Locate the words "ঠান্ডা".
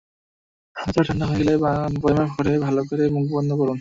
1.07-1.25